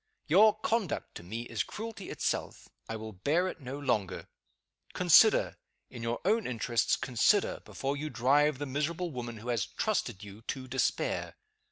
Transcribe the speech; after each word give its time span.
Your 0.25 0.55
conduct 0.57 1.13
to 1.13 1.21
me 1.23 1.43
is 1.43 1.61
cruelty 1.61 2.09
itself; 2.09 2.67
I 2.89 2.95
will 2.95 3.11
bear 3.13 3.47
it 3.47 3.61
no 3.61 3.77
longer. 3.77 4.27
Consider! 4.93 5.57
in 5.91 6.01
your 6.01 6.19
own 6.25 6.47
interests, 6.47 6.95
consider 6.95 7.59
before 7.65 7.95
you 7.95 8.09
drive 8.09 8.57
the 8.57 8.65
miserable 8.65 9.11
woman 9.11 9.37
who 9.37 9.49
has 9.49 9.67
trusted 9.67 10.23
you 10.23 10.41
to 10.47 10.67
despair. 10.67 11.35